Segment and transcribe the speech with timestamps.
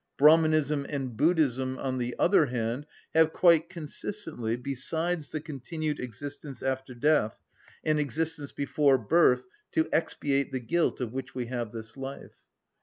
[0.17, 6.95] Brahmanism and Buddhism, on the other hand, have quite consistently, besides the continued existence after
[6.95, 7.37] death,
[7.83, 12.33] an existence before birth to expiate the guilt of which we have this life.